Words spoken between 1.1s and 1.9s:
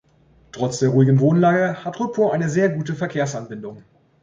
Wohnlage